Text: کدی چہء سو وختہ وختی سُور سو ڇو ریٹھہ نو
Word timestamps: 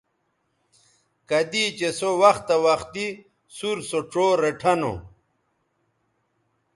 کدی 1.29 1.65
چہء 1.77 1.91
سو 1.99 2.09
وختہ 2.21 2.55
وختی 2.65 3.07
سُور 3.55 3.77
سو 3.89 3.99
ڇو 4.11 4.25
ریٹھہ 4.41 4.73
نو 4.79 4.93